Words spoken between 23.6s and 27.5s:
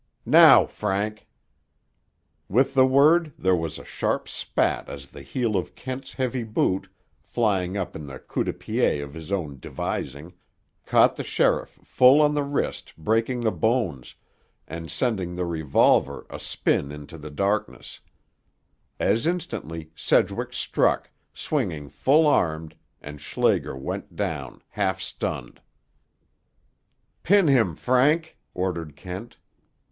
went down, half stunned. "Pin